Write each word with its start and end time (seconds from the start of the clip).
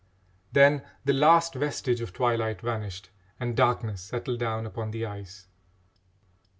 Then 0.51 0.81
the 1.05 1.13
last 1.13 1.53
vestige 1.53 2.01
of 2.01 2.11
twilight 2.11 2.59
vanished 2.61 3.11
and 3.39 3.55
darkness 3.55 4.01
settled 4.01 4.39
down 4.39 4.65
upon 4.65 4.89
the 4.89 5.05
ice. 5.05 5.45